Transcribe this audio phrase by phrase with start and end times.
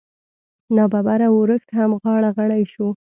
[0.75, 2.87] نا ببره ورښت هم غاړه غړۍ شو.